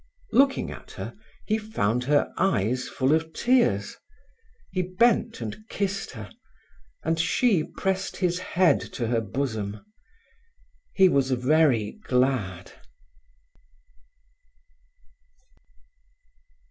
Looking 0.31 0.71
at 0.71 0.93
her, 0.93 1.15
he 1.45 1.59
found 1.59 2.05
her 2.05 2.33
eyes 2.35 2.89
full 2.89 3.13
of 3.13 3.33
tears. 3.33 3.97
He 4.71 4.81
bent 4.81 5.41
and 5.41 5.55
kissed 5.69 6.09
her, 6.17 6.31
and 7.03 7.19
she 7.19 7.63
pressed 7.63 8.17
his 8.17 8.39
head 8.39 8.79
to 8.93 9.09
her 9.09 9.21
bosom. 9.21 9.85
He 10.95 11.07
was 11.07 11.29
very 11.29 11.99
glad. 12.05 12.71